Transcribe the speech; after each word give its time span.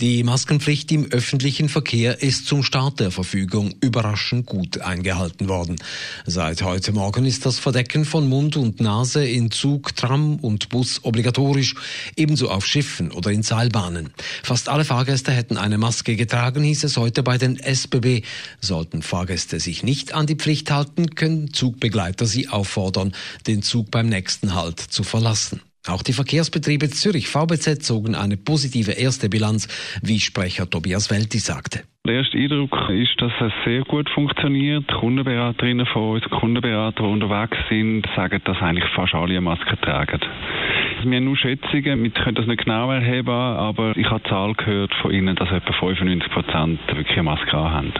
Die 0.00 0.24
Maskenpflicht 0.24 0.90
im 0.92 1.12
öffentlichen 1.12 1.68
Verkehr 1.68 2.22
ist 2.22 2.46
zum 2.46 2.62
Start 2.62 3.00
der 3.00 3.10
Verfügung 3.10 3.74
überraschend 3.82 4.46
gut 4.46 4.80
eingehalten 4.80 5.46
worden. 5.46 5.76
Seit 6.24 6.62
heute 6.62 6.92
Morgen 6.92 7.26
ist 7.26 7.44
das 7.44 7.58
Verdecken 7.58 8.06
von 8.06 8.26
Mund 8.26 8.56
und 8.56 8.80
Nase 8.80 9.26
in 9.26 9.50
Zug, 9.50 9.94
Tram 9.94 10.36
und 10.36 10.70
Bus 10.70 11.00
obligatorisch, 11.04 11.74
ebenso 12.16 12.48
auf 12.48 12.64
Schiffen 12.64 13.12
oder 13.12 13.30
in 13.30 13.42
Seilbahnen. 13.42 14.14
Fast 14.42 14.70
alle 14.70 14.86
Fahrgäste 14.86 15.32
hätten 15.32 15.58
eine 15.58 15.76
Maske 15.76 16.16
getragen, 16.16 16.62
hieß 16.62 16.84
es 16.84 16.96
heute 16.96 17.22
bei 17.22 17.36
den 17.36 17.58
SBB. 17.58 18.22
Sollten 18.62 19.02
Fahrgäste 19.02 19.60
sich 19.60 19.82
nicht 19.82 20.14
an 20.14 20.24
die 20.24 20.36
Pflicht 20.36 20.70
halten, 20.70 21.14
können 21.14 21.52
Zugbegleiter 21.52 22.24
sie 22.24 22.48
auffordern, 22.48 23.12
den 23.46 23.62
Zug 23.62 23.90
beim 23.90 24.08
nächsten 24.08 24.54
Halt 24.54 24.80
zu 24.80 25.04
verlassen. 25.04 25.60
Auch 25.88 26.02
die 26.02 26.12
Verkehrsbetriebe 26.12 26.90
Zürich 26.90 27.28
VBZ 27.28 27.82
zogen 27.82 28.14
eine 28.14 28.36
positive 28.36 28.92
erste 28.92 29.30
Bilanz, 29.30 29.66
wie 30.02 30.20
Sprecher 30.20 30.68
Tobias 30.68 31.10
Welti 31.10 31.38
sagte. 31.38 31.84
Der 32.06 32.16
erste 32.16 32.36
Eindruck 32.36 32.90
ist, 32.90 33.14
dass 33.18 33.32
es 33.40 33.52
sehr 33.64 33.82
gut 33.84 34.08
funktioniert. 34.10 34.84
Die 34.90 34.94
Kundenberaterinnen 34.94 35.86
von 35.86 36.16
uns, 36.16 36.24
Kundenberater, 36.24 37.02
die 37.02 37.08
unterwegs 37.08 37.56
sind, 37.68 38.06
sagen, 38.14 38.42
dass 38.44 38.58
eigentlich 38.58 38.88
fast 38.94 39.14
alle 39.14 39.32
eine 39.32 39.40
Maske 39.40 39.78
tragen. 39.80 40.20
Wir 41.02 41.16
haben 41.16 41.24
nur 41.24 41.36
Schätzungen, 41.36 42.02
wir 42.02 42.10
können 42.10 42.34
das 42.34 42.46
nicht 42.46 42.64
genau 42.64 42.90
erheben, 42.90 43.30
aber 43.30 43.96
ich 43.96 44.06
habe 44.06 44.20
die 44.22 44.28
Zahl 44.28 44.52
gehört 44.54 44.94
von 45.00 45.10
Ihnen, 45.10 45.34
dass 45.36 45.50
etwa 45.50 45.72
95 45.72 46.30
Prozent 46.30 46.80
wirklich 46.88 47.12
eine 47.12 47.22
Maske 47.22 47.52
haben. 47.52 47.92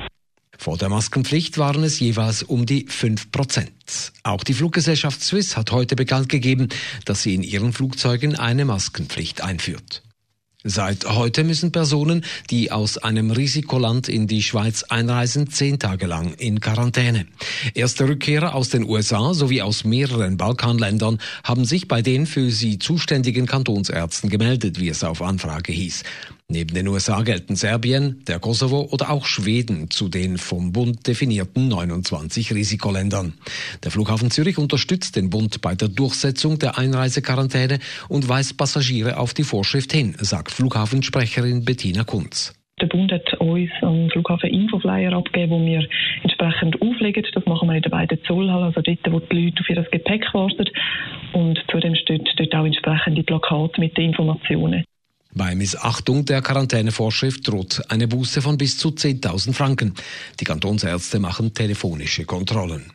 Vor 0.60 0.76
der 0.76 0.90
Maskenpflicht 0.90 1.56
waren 1.56 1.84
es 1.84 2.00
jeweils 2.00 2.42
um 2.42 2.66
die 2.66 2.84
5 2.86 3.32
Prozent. 3.32 4.12
Auch 4.24 4.44
die 4.44 4.52
Fluggesellschaft 4.52 5.22
Swiss 5.22 5.56
hat 5.56 5.72
heute 5.72 5.96
bekannt 5.96 6.28
gegeben, 6.28 6.68
dass 7.06 7.22
sie 7.22 7.34
in 7.34 7.42
ihren 7.42 7.72
Flugzeugen 7.72 8.36
eine 8.36 8.66
Maskenpflicht 8.66 9.40
einführt. 9.40 10.02
Seit 10.62 11.06
heute 11.06 11.44
müssen 11.44 11.72
Personen, 11.72 12.26
die 12.50 12.70
aus 12.70 12.98
einem 12.98 13.30
Risikoland 13.30 14.10
in 14.10 14.26
die 14.26 14.42
Schweiz 14.42 14.82
einreisen, 14.82 15.48
zehn 15.48 15.78
Tage 15.78 16.04
lang 16.04 16.34
in 16.34 16.60
Quarantäne. 16.60 17.24
Erste 17.72 18.06
Rückkehrer 18.06 18.54
aus 18.54 18.68
den 18.68 18.84
USA 18.84 19.32
sowie 19.32 19.62
aus 19.62 19.84
mehreren 19.84 20.36
Balkanländern 20.36 21.22
haben 21.42 21.64
sich 21.64 21.88
bei 21.88 22.02
den 22.02 22.26
für 22.26 22.50
sie 22.50 22.78
zuständigen 22.78 23.46
Kantonsärzten 23.46 24.28
gemeldet, 24.28 24.78
wie 24.78 24.90
es 24.90 25.04
auf 25.04 25.22
Anfrage 25.22 25.72
hieß. 25.72 26.02
Neben 26.52 26.74
den 26.74 26.88
USA 26.88 27.22
gelten 27.22 27.54
Serbien, 27.54 28.24
der 28.26 28.40
Kosovo 28.40 28.88
oder 28.90 29.10
auch 29.10 29.24
Schweden 29.24 29.88
zu 29.88 30.08
den 30.08 30.36
vom 30.36 30.72
Bund 30.72 31.06
definierten 31.06 31.68
29 31.68 32.52
Risikoländern. 32.52 33.34
Der 33.84 33.92
Flughafen 33.92 34.32
Zürich 34.32 34.58
unterstützt 34.58 35.14
den 35.14 35.30
Bund 35.30 35.60
bei 35.60 35.76
der 35.76 35.86
Durchsetzung 35.86 36.58
der 36.58 36.76
Einreisequarantäne 36.76 37.78
und 38.08 38.28
weist 38.28 38.56
Passagiere 38.56 39.18
auf 39.18 39.32
die 39.32 39.44
Vorschrift 39.44 39.92
hin, 39.92 40.16
sagt 40.18 40.50
Flughafensprecherin 40.50 41.64
Bettina 41.64 42.02
Kunz. 42.02 42.52
Der 42.80 42.88
Bund 42.88 43.12
hat 43.12 43.32
uns 43.34 43.70
am 43.82 44.10
Flughafen 44.10 44.50
Infoflyer 44.50 45.12
abgegeben, 45.12 45.52
wo 45.52 45.64
wir 45.64 45.86
entsprechend 46.24 46.82
auflegen. 46.82 47.24
Das 47.32 47.46
machen 47.46 47.68
wir 47.68 47.76
in 47.76 47.82
den 47.82 47.92
beiden 47.92 48.18
Zollhallen, 48.24 48.64
also 48.64 48.80
dort, 48.80 49.12
wo 49.12 49.20
die 49.20 49.44
Leute 49.44 49.60
auf 49.60 49.70
ihr 49.70 49.82
Gepäck 49.88 50.34
warten. 50.34 50.64
Und 51.32 51.62
zudem 51.70 51.94
steht 51.94 52.28
dort 52.36 52.54
auch 52.56 52.64
entsprechende 52.64 53.22
Plakate 53.22 53.80
mit 53.80 53.96
den 53.96 54.06
Informationen. 54.06 54.84
Bei 55.32 55.54
Missachtung 55.54 56.24
der 56.24 56.42
Quarantänevorschrift 56.42 57.46
droht 57.46 57.82
eine 57.88 58.08
Buße 58.08 58.42
von 58.42 58.58
bis 58.58 58.78
zu 58.78 58.88
10.000 58.88 59.52
Franken. 59.52 59.94
Die 60.40 60.44
Kantonsärzte 60.44 61.20
machen 61.20 61.54
telefonische 61.54 62.24
Kontrollen. 62.24 62.92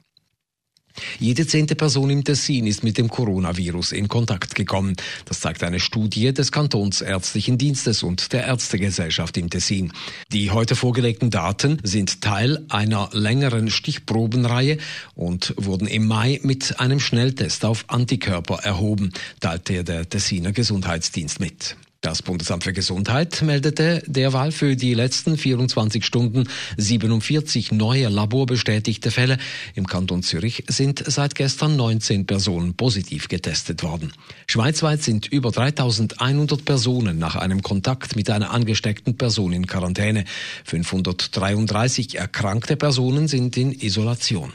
Jede 1.19 1.45
zehnte 1.45 1.75
Person 1.75 2.09
im 2.09 2.23
Tessin 2.23 2.67
ist 2.67 2.83
mit 2.83 2.97
dem 2.97 3.09
Coronavirus 3.09 3.91
in 3.91 4.07
Kontakt 4.07 4.55
gekommen. 4.55 4.95
Das 5.25 5.41
zeigt 5.41 5.63
eine 5.63 5.79
Studie 5.79 6.33
des 6.33 6.51
Kantonsärztlichen 6.51 7.57
Dienstes 7.57 8.03
und 8.03 8.31
der 8.33 8.45
Ärztegesellschaft 8.45 9.37
im 9.37 9.49
Tessin. 9.49 9.91
Die 10.31 10.51
heute 10.51 10.75
vorgelegten 10.75 11.31
Daten 11.31 11.79
sind 11.83 12.21
Teil 12.21 12.65
einer 12.69 13.09
längeren 13.11 13.69
Stichprobenreihe 13.69 14.77
und 15.15 15.53
wurden 15.57 15.87
im 15.87 16.07
Mai 16.07 16.39
mit 16.43 16.79
einem 16.79 16.99
Schnelltest 16.99 17.65
auf 17.65 17.85
Antikörper 17.87 18.59
erhoben, 18.63 19.11
teilte 19.39 19.83
der 19.83 20.07
Tessiner 20.07 20.53
Gesundheitsdienst 20.53 21.39
mit. 21.39 21.75
Das 22.05 22.21
Bundesamt 22.21 22.63
für 22.63 22.71
Gesundheit 22.71 23.41
meldete 23.41 24.03
derweil 24.05 24.51
für 24.51 24.75
die 24.75 24.93
letzten 24.93 25.39
24 25.39 26.05
Stunden 26.05 26.47
47 26.77 27.71
neue 27.71 28.09
laborbestätigte 28.09 29.09
Fälle. 29.09 29.39
Im 29.73 29.87
Kanton 29.87 30.21
Zürich 30.21 30.65
sind 30.67 31.03
seit 31.03 31.33
gestern 31.33 31.75
19 31.75 32.27
Personen 32.27 32.75
positiv 32.75 33.27
getestet 33.27 33.81
worden. 33.81 34.13
Schweizweit 34.45 35.01
sind 35.01 35.25
über 35.25 35.49
3100 35.49 36.63
Personen 36.63 37.17
nach 37.17 37.37
einem 37.37 37.63
Kontakt 37.63 38.15
mit 38.15 38.29
einer 38.29 38.51
angesteckten 38.51 39.17
Person 39.17 39.51
in 39.51 39.65
Quarantäne. 39.65 40.25
533 40.65 42.19
erkrankte 42.19 42.75
Personen 42.75 43.27
sind 43.27 43.57
in 43.57 43.71
Isolation. 43.71 44.53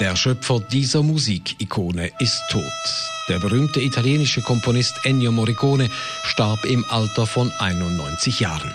Der 0.00 0.16
Schöpfer 0.16 0.58
dieser 0.58 1.02
Musikikone 1.02 2.10
ist 2.18 2.40
tot. 2.50 2.62
Der 3.28 3.38
berühmte 3.38 3.80
italienische 3.80 4.40
Komponist 4.40 4.94
Ennio 5.04 5.30
Morricone 5.30 5.90
starb 6.24 6.64
im 6.64 6.84
Alter 6.88 7.26
von 7.26 7.52
91 7.58 8.40
Jahren. 8.40 8.74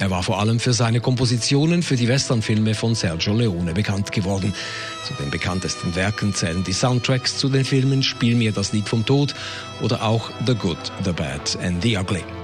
Er 0.00 0.10
war 0.10 0.22
vor 0.22 0.40
allem 0.40 0.58
für 0.58 0.72
seine 0.72 1.00
Kompositionen 1.00 1.82
für 1.82 1.96
die 1.96 2.08
Westernfilme 2.08 2.74
von 2.74 2.94
Sergio 2.94 3.34
Leone 3.34 3.74
bekannt 3.74 4.10
geworden. 4.10 4.54
Zu 5.04 5.12
den 5.12 5.30
bekanntesten 5.30 5.94
Werken 5.94 6.34
zählen 6.34 6.64
die 6.64 6.72
Soundtracks 6.72 7.36
zu 7.36 7.50
den 7.50 7.66
Filmen 7.66 8.02
Spiel 8.02 8.34
mir 8.34 8.52
das 8.52 8.72
Lied 8.72 8.88
vom 8.88 9.04
Tod 9.04 9.34
oder 9.82 10.02
auch 10.02 10.30
The 10.46 10.54
Good, 10.54 10.78
The 11.04 11.12
Bad 11.12 11.58
and 11.62 11.82
The 11.82 11.98
Ugly. 11.98 12.39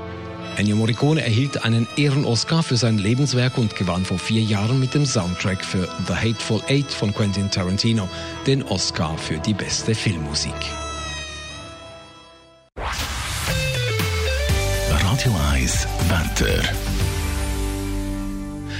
Ennio 0.56 0.76
Morricone 0.76 1.22
erhielt 1.22 1.64
einen 1.64 1.86
Ehren-Oscar 1.96 2.62
für 2.62 2.76
sein 2.76 2.96
Lebenswerk 2.96 3.58
und 3.58 3.76
gewann 3.76 4.04
vor 4.04 4.18
vier 4.18 4.40
Jahren 4.40 4.80
mit 4.80 4.94
dem 4.94 5.04
Soundtrack 5.04 5.62
für 5.62 5.86
The 6.06 6.14
Hateful 6.14 6.62
Eight 6.68 6.90
von 6.90 7.12
Quentin 7.14 7.50
Tarantino 7.50 8.08
den 8.46 8.62
Oscar 8.62 9.18
für 9.18 9.38
die 9.38 9.52
beste 9.52 9.94
Filmmusik. 9.94 10.54
Radio 14.90 15.32
1 15.52 15.86
Wetter. 16.08 17.15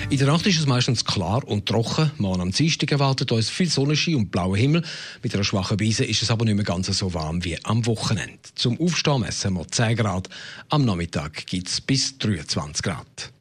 In 0.08 0.18
der 0.18 0.28
Nacht 0.28 0.46
ist 0.46 0.58
es 0.60 0.66
meistens 0.66 1.04
klar 1.04 1.42
und 1.46 1.66
trocken. 1.66 2.12
Morgen 2.18 2.40
am 2.40 2.52
Dienstag 2.52 2.92
erwartet 2.92 3.32
uns 3.32 3.50
viel 3.50 3.68
Sonnenschein 3.68 4.14
und 4.14 4.30
blauer 4.30 4.56
Himmel. 4.56 4.82
Mit 5.22 5.34
einer 5.34 5.42
schwachen 5.42 5.76
Brise 5.76 6.04
ist 6.04 6.22
es 6.22 6.30
aber 6.30 6.44
nicht 6.44 6.54
mehr 6.54 6.64
ganz 6.64 6.86
so 6.86 7.12
warm 7.12 7.44
wie 7.44 7.62
am 7.64 7.84
Wochenende. 7.86 8.38
Zum 8.54 8.80
Aufstehen 8.80 9.20
messen 9.20 9.54
wir 9.54 9.66
10 9.66 9.96
Grad. 9.96 10.28
Am 10.68 10.84
Nachmittag 10.84 11.46
gibt 11.46 11.68
es 11.68 11.80
bis 11.80 12.16
23 12.18 12.84
Grad. 12.84 13.32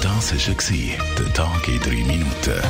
Das 0.00 0.32
war 0.32 1.16
der 1.18 1.34
Tag 1.34 1.68
in 1.68 1.80
3 1.80 1.90
Minuten. 1.90 2.62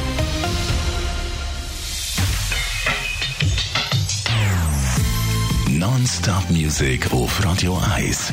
Non-Stop 5.78 6.50
Music 6.50 7.12
auf 7.12 7.44
Radio 7.44 7.78
1. 7.94 8.32